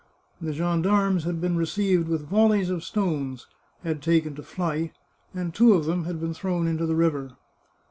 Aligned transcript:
The 0.41 0.51
gendarmes 0.51 1.25
had 1.25 1.39
been 1.39 1.55
received 1.55 2.07
with 2.07 2.25
volleys 2.27 2.71
of 2.71 2.83
stones, 2.83 3.45
had 3.83 4.01
taken 4.01 4.33
to 4.33 4.41
flight, 4.41 4.93
and 5.35 5.53
two 5.53 5.73
of 5.73 5.85
them 5.85 6.05
had 6.05 6.19
been 6.19 6.33
thrown 6.33 6.65
into 6.65 6.87
the 6.87 6.95
river. 6.95 7.33